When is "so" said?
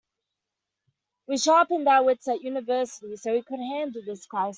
3.17-3.33